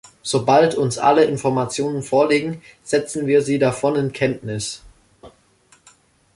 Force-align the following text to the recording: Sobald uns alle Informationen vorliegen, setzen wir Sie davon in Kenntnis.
Sobald 0.23 0.73
uns 0.73 0.97
alle 0.97 1.25
Informationen 1.25 2.01
vorliegen, 2.01 2.63
setzen 2.83 3.27
wir 3.27 3.43
Sie 3.43 3.59
davon 3.59 3.95
in 3.95 4.11
Kenntnis. 4.11 4.81